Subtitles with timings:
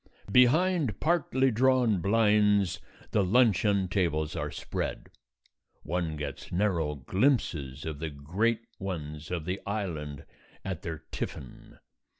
[0.31, 2.79] Behind partly drawn blinds
[3.11, 5.09] the luncheon tables are spread;
[5.83, 10.25] one gets narrow glimpses of the great ones of the Island
[10.65, 11.77] at their tiffin.